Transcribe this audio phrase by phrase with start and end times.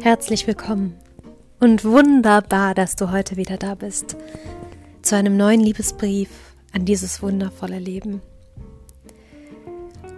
[0.00, 0.96] Herzlich willkommen
[1.58, 4.16] und wunderbar, dass du heute wieder da bist
[5.02, 6.28] zu einem neuen Liebesbrief
[6.72, 8.22] an dieses wundervolle Leben.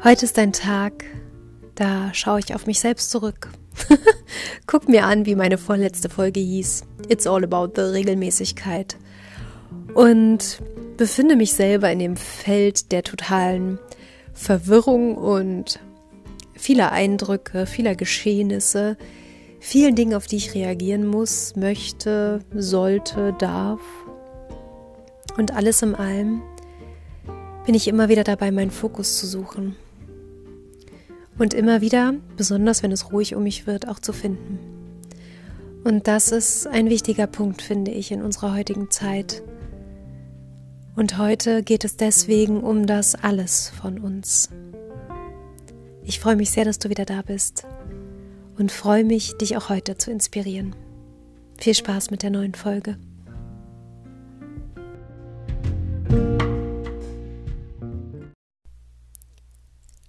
[0.04, 1.04] Heute ist ein Tag,
[1.76, 3.48] da schaue ich auf mich selbst zurück.
[4.66, 6.84] Guck mir an, wie meine vorletzte Folge hieß.
[7.08, 8.98] It's all about the Regelmäßigkeit.
[9.94, 10.60] Und
[10.98, 13.78] befinde mich selber in dem Feld der totalen
[14.34, 15.80] Verwirrung und
[16.54, 18.98] vieler Eindrücke, vieler Geschehnisse,
[19.60, 23.80] vielen Dingen, auf die ich reagieren muss, möchte, sollte, darf.
[25.36, 26.42] Und alles in allem
[27.66, 29.76] bin ich immer wieder dabei, meinen Fokus zu suchen.
[31.38, 34.58] Und immer wieder, besonders wenn es ruhig um mich wird, auch zu finden.
[35.84, 39.42] Und das ist ein wichtiger Punkt, finde ich, in unserer heutigen Zeit.
[40.96, 44.50] Und heute geht es deswegen um das Alles von uns.
[46.04, 47.64] Ich freue mich sehr, dass du wieder da bist
[48.60, 50.76] und freue mich, dich auch heute zu inspirieren.
[51.58, 52.98] Viel Spaß mit der neuen Folge.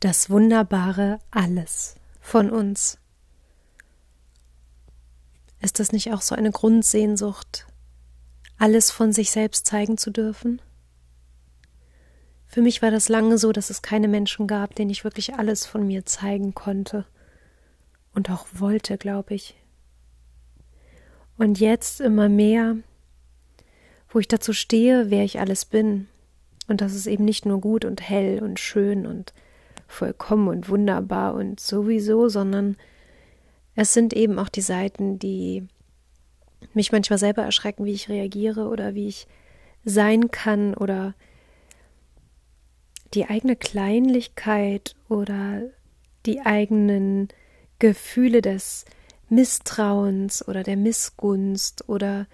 [0.02, 2.98] Das wunderbare Alles von uns.
[5.62, 7.68] Ist das nicht auch so eine Grundsehnsucht,
[8.58, 10.62] alles von sich selbst zeigen zu dürfen?
[12.48, 15.66] Für mich war das lange so, dass es keine Menschen gab, denen ich wirklich alles
[15.66, 17.06] von mir zeigen konnte
[18.14, 19.56] und auch wollte, glaube ich.
[21.38, 22.78] Und jetzt immer mehr,
[24.10, 26.08] wo ich dazu stehe, wer ich alles bin.
[26.68, 29.34] Und das ist eben nicht nur gut und hell und schön und
[29.88, 32.78] vollkommen und wunderbar und sowieso, sondern
[33.76, 35.68] es sind eben auch die Seiten, die
[36.74, 39.28] mich manchmal selber erschrecken, wie ich reagiere oder wie ich
[39.84, 41.16] sein kann oder
[43.14, 45.64] die eigene Kleinlichkeit oder
[46.26, 47.30] die eigenen
[47.82, 48.86] Gefühle des
[49.28, 52.28] Misstrauens oder der Missgunst oder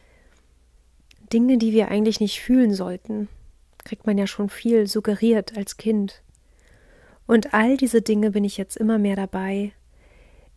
[1.32, 3.30] Dinge, die wir eigentlich nicht fühlen sollten,
[3.86, 6.22] kriegt man ja schon viel suggeriert als Kind.
[7.28, 9.72] Und all diese Dinge bin ich jetzt immer mehr dabei,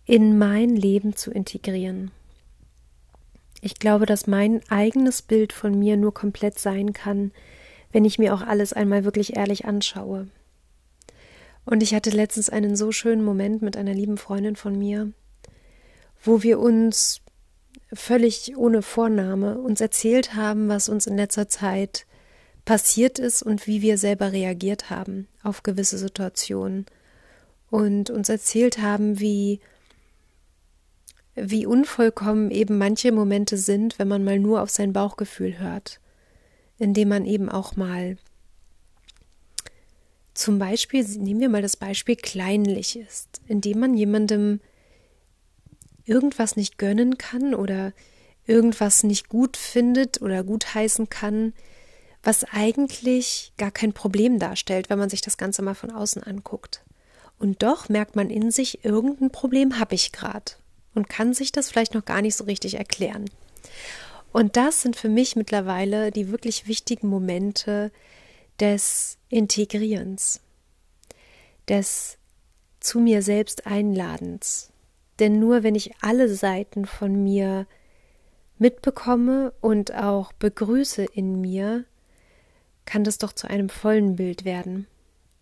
[0.07, 2.11] in mein Leben zu integrieren.
[3.61, 7.31] Ich glaube, dass mein eigenes Bild von mir nur komplett sein kann,
[7.93, 10.27] wenn ich mir auch alles einmal wirklich ehrlich anschaue.
[11.71, 15.13] Und ich hatte letztens einen so schönen Moment mit einer lieben Freundin von mir,
[16.21, 17.21] wo wir uns
[17.93, 22.07] völlig ohne Vorname uns erzählt haben, was uns in letzter Zeit
[22.65, 26.87] passiert ist und wie wir selber reagiert haben auf gewisse Situationen.
[27.71, 29.61] Und uns erzählt haben, wie
[31.37, 36.01] wie unvollkommen eben manche Momente sind, wenn man mal nur auf sein Bauchgefühl hört,
[36.79, 38.17] indem man eben auch mal
[40.41, 44.61] zum Beispiel, nehmen wir mal das Beispiel kleinlich ist, indem man jemandem
[46.07, 47.93] irgendwas nicht gönnen kann oder
[48.47, 51.53] irgendwas nicht gut findet oder gutheißen kann,
[52.23, 56.85] was eigentlich gar kein Problem darstellt, wenn man sich das Ganze mal von außen anguckt.
[57.39, 60.53] Und doch merkt man in sich, irgendein Problem habe ich gerade
[60.95, 63.27] und kann sich das vielleicht noch gar nicht so richtig erklären.
[64.33, 67.93] Und das sind für mich mittlerweile die wirklich wichtigen Momente,
[68.61, 70.41] des Integrierens,
[71.69, 72.19] des
[72.79, 74.71] zu mir selbst Einladens.
[75.19, 77.67] Denn nur wenn ich alle Seiten von mir
[78.59, 81.85] mitbekomme und auch begrüße in mir,
[82.85, 84.87] kann das doch zu einem vollen Bild werden.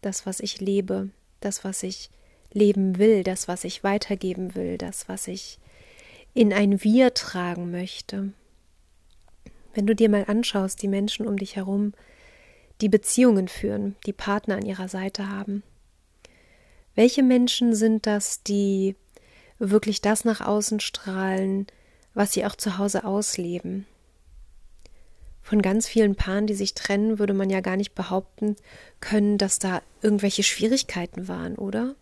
[0.00, 2.10] Das, was ich lebe, das, was ich
[2.52, 5.58] leben will, das, was ich weitergeben will, das, was ich
[6.34, 8.32] in ein Wir tragen möchte.
[9.74, 11.92] Wenn du dir mal anschaust, die Menschen um dich herum,
[12.80, 15.62] die Beziehungen führen, die Partner an ihrer Seite haben.
[16.94, 18.96] Welche Menschen sind das, die
[19.58, 21.66] wirklich das nach außen strahlen,
[22.14, 23.86] was sie auch zu Hause ausleben?
[25.42, 28.56] Von ganz vielen Paaren, die sich trennen, würde man ja gar nicht behaupten
[29.00, 31.94] können, dass da irgendwelche Schwierigkeiten waren, oder?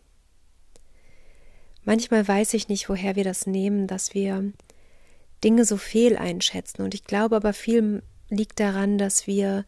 [1.84, 4.53] Manchmal weiß ich nicht, woher wir das nehmen, dass wir
[5.45, 6.83] Dinge so fehl einschätzen.
[6.83, 9.65] Und ich glaube aber viel liegt daran, dass wir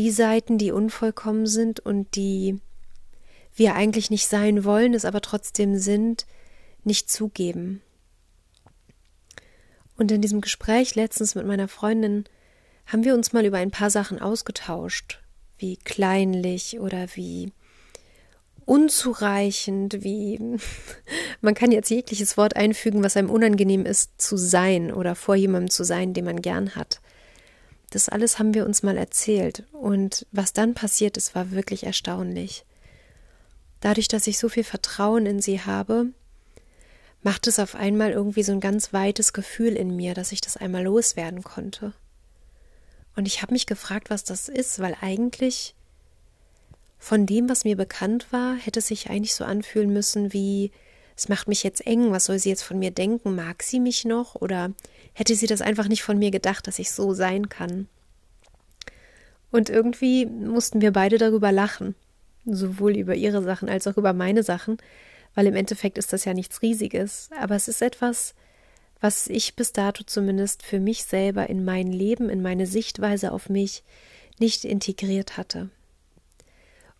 [0.00, 2.58] die Seiten, die unvollkommen sind und die
[3.54, 6.24] wir eigentlich nicht sein wollen, es aber trotzdem sind,
[6.84, 7.82] nicht zugeben.
[9.98, 12.24] Und in diesem Gespräch letztens mit meiner Freundin
[12.86, 15.20] haben wir uns mal über ein paar Sachen ausgetauscht,
[15.58, 17.52] wie kleinlich oder wie
[18.64, 20.40] unzureichend, wie
[21.42, 25.68] man kann jetzt jegliches Wort einfügen, was einem unangenehm ist, zu sein oder vor jemandem
[25.68, 27.02] zu sein, den man gern hat.
[27.90, 32.64] Das alles haben wir uns mal erzählt und was dann passiert ist, war wirklich erstaunlich.
[33.80, 36.06] Dadurch, dass ich so viel Vertrauen in sie habe,
[37.22, 40.56] macht es auf einmal irgendwie so ein ganz weites Gefühl in mir, dass ich das
[40.56, 41.92] einmal loswerden konnte.
[43.16, 45.74] Und ich habe mich gefragt, was das ist, weil eigentlich
[46.98, 50.70] von dem, was mir bekannt war, hätte es sich eigentlich so anfühlen müssen wie
[51.20, 53.34] es macht mich jetzt eng, was soll sie jetzt von mir denken?
[53.34, 54.36] Mag sie mich noch?
[54.36, 54.72] Oder
[55.12, 57.88] hätte sie das einfach nicht von mir gedacht, dass ich so sein kann?
[59.50, 61.94] Und irgendwie mussten wir beide darüber lachen,
[62.46, 64.78] sowohl über ihre Sachen als auch über meine Sachen,
[65.34, 68.34] weil im Endeffekt ist das ja nichts Riesiges, aber es ist etwas,
[69.02, 73.50] was ich bis dato zumindest für mich selber in mein Leben, in meine Sichtweise auf
[73.50, 73.82] mich
[74.38, 75.68] nicht integriert hatte.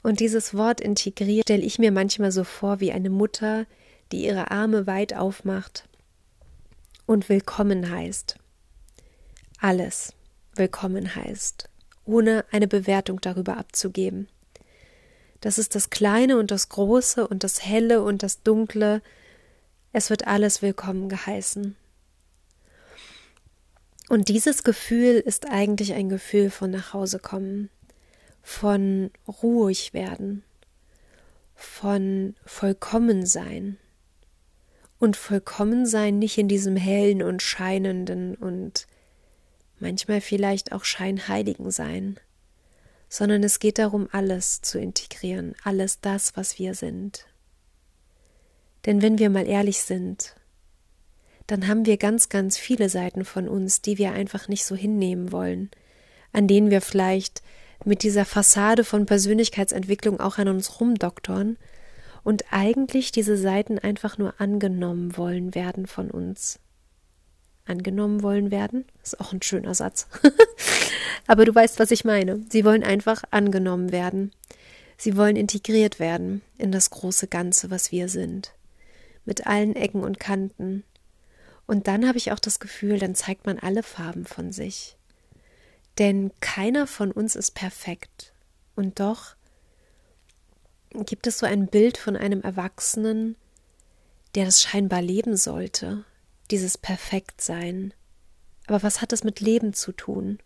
[0.03, 3.65] Und dieses Wort integriert stelle ich mir manchmal so vor wie eine Mutter,
[4.13, 5.89] die ihre Arme weit aufmacht
[7.07, 8.37] und willkommen heißt.
[9.61, 10.13] Alles
[10.55, 11.69] willkommen heißt,
[12.05, 14.29] ohne eine Bewertung darüber abzugeben.
[15.41, 19.01] Das ist das Kleine und das Große und das Helle und das Dunkle.
[19.93, 21.77] Es wird alles willkommen geheißen.
[24.09, 27.71] Und dieses Gefühl ist eigentlich ein Gefühl von nach Hause kommen,
[28.43, 30.43] von ruhig werden,
[31.55, 33.79] von vollkommen sein
[35.01, 38.87] und vollkommen sein nicht in diesem hellen und scheinenden und
[39.81, 42.21] manchmal vielleicht auch scheinheiligen sein,
[43.09, 47.27] sondern es geht darum, alles zu integrieren, alles das, was wir sind.
[48.87, 50.37] Denn wenn wir mal ehrlich sind,
[51.47, 55.33] dann haben wir ganz, ganz viele Seiten von uns, die wir einfach nicht so hinnehmen
[55.33, 55.71] wollen,
[56.33, 57.43] an denen wir vielleicht
[57.85, 61.57] mit dieser Fassade von Persönlichkeitsentwicklung auch an uns rumdoktorn
[62.23, 66.59] und eigentlich diese Seiten einfach nur angenommen wollen werden von uns.
[67.67, 70.09] Angenommen wollen werden, ist auch ein schöner Satz.
[71.27, 72.43] Aber du weißt, was ich meine.
[72.51, 74.33] Sie wollen einfach angenommen werden.
[74.97, 78.53] Sie wollen integriert werden in das große Ganze, was wir sind.
[79.25, 80.85] Mit allen Ecken und Kanten.
[81.67, 84.97] Und dann habe ich auch das Gefühl, dann zeigt man alle Farben von sich.
[85.99, 88.33] Denn keiner von uns ist perfekt.
[88.75, 89.37] Und doch
[90.91, 93.37] gibt es so ein Bild von einem Erwachsenen,
[94.35, 96.05] der das scheinbar leben sollte,
[96.51, 97.95] dieses Perfektsein.
[98.67, 100.39] Aber was hat das mit Leben zu tun?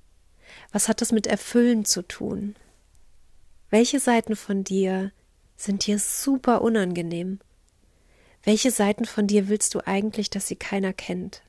[0.73, 2.57] Was hat das mit Erfüllen zu tun?
[3.71, 5.13] Welche Seiten von dir
[5.57, 7.41] sind dir super unangenehm?
[8.43, 11.43] Welche Seiten von dir willst du eigentlich, dass sie keiner kennt?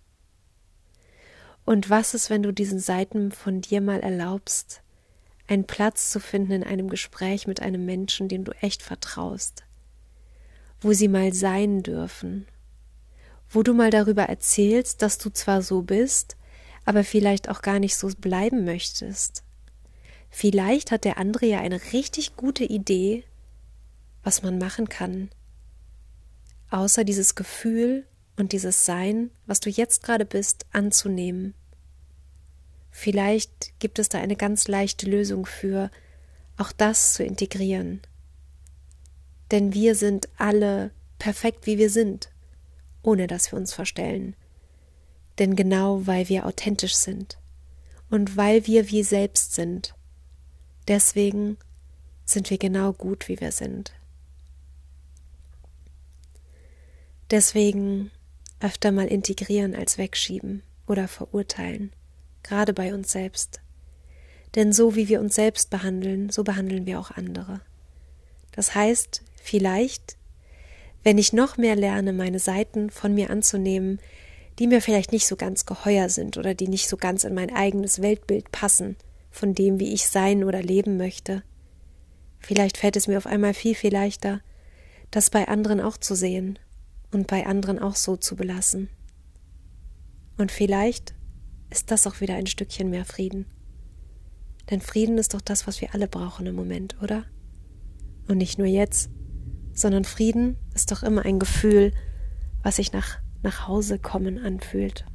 [1.65, 4.81] Und was ist, wenn du diesen Seiten von dir mal erlaubst,
[5.47, 9.63] einen Platz zu finden in einem Gespräch mit einem Menschen, dem du echt vertraust,
[10.81, 12.47] wo sie mal sein dürfen,
[13.49, 16.35] wo du mal darüber erzählst, dass du zwar so bist,
[16.83, 19.43] aber vielleicht auch gar nicht so bleiben möchtest.
[20.29, 23.23] Vielleicht hat der andere ja eine richtig gute Idee,
[24.23, 25.29] was man machen kann,
[26.71, 28.05] außer dieses Gefühl
[28.35, 31.53] und dieses Sein, was du jetzt gerade bist, anzunehmen
[32.97, 35.91] Vielleicht gibt es da eine ganz leichte Lösung für,
[36.55, 37.99] auch das zu integrieren.
[39.51, 42.31] Denn wir sind alle perfekt, wie wir sind,
[43.03, 44.33] ohne dass wir uns verstellen.
[45.39, 47.37] Denn genau weil wir authentisch sind
[48.09, 49.93] und weil wir wir selbst sind,
[50.87, 51.57] deswegen
[52.23, 53.91] sind wir genau gut, wie wir sind.
[57.29, 58.09] Deswegen
[58.61, 61.91] öfter mal integrieren als wegschieben oder verurteilen
[62.45, 63.61] gerade bei uns selbst.
[64.55, 67.61] Denn so wie wir uns selbst behandeln, so behandeln wir auch andere.
[68.53, 70.15] Das heißt, vielleicht,
[71.03, 73.99] wenn ich noch mehr lerne, meine Seiten von mir anzunehmen,
[74.59, 77.53] die mir vielleicht nicht so ganz geheuer sind oder die nicht so ganz in mein
[77.53, 78.95] eigenes Weltbild passen,
[79.29, 81.43] von dem, wie ich sein oder leben möchte,
[82.39, 84.39] vielleicht fällt es mir auf einmal viel, viel leichter,
[85.11, 86.57] das bei anderen auch zu sehen
[87.11, 88.89] und bei anderen auch so zu belassen.
[90.37, 91.13] Und vielleicht
[91.69, 93.45] ist das auch wieder ein Stückchen mehr Frieden.
[94.69, 97.25] Denn Frieden ist doch das, was wir alle brauchen im Moment, oder?
[98.27, 99.09] Und nicht nur jetzt,
[99.73, 101.93] sondern Frieden ist doch immer ein Gefühl,
[102.63, 105.05] was sich nach, nach Hause kommen anfühlt.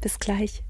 [0.00, 0.62] Bis gleich.